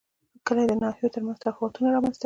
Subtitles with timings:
[0.45, 2.19] کلي د ناحیو ترمنځ تفاوتونه رامنځ ته کوي.